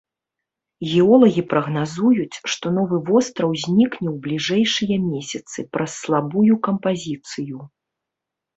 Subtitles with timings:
[0.91, 7.57] Геолагі прагназуюць, што новы востраў знікне ў бліжэйшыя месяцы праз слабую кампазіцыю.